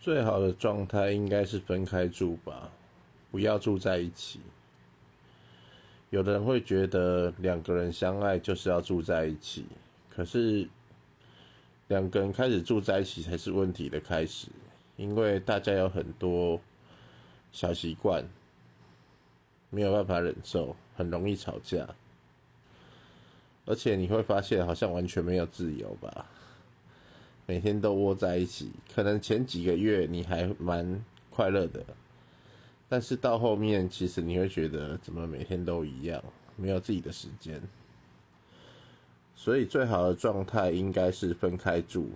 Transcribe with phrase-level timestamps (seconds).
[0.00, 2.70] 最好的状态应该是分开住吧，
[3.30, 4.40] 不要住在一起。
[6.10, 9.66] 有的人会觉得两个人相爱就是要住在一起，
[10.08, 10.66] 可是
[11.88, 14.46] 两个人开始住在一起才是问题的开始，
[14.96, 16.58] 因为大家有很多
[17.52, 18.24] 小习惯
[19.68, 21.86] 没有办法忍受，很容易吵架，
[23.66, 26.24] 而且你会发现好像完全没有自由吧。
[27.50, 31.82] 每天都窝在一起，可能前几个月你还蛮快乐的，
[32.90, 36.22] 但是到后面其实你会觉得怎么每天都一样，
[36.56, 37.58] 没有自己的时间。
[39.34, 42.10] 所以最好的状态应该是分开住，